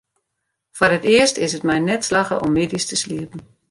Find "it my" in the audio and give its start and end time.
1.57-1.77